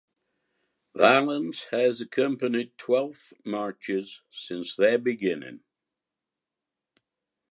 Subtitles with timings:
[0.95, 5.59] Violence has accompanied Twelfth marches since their beginning.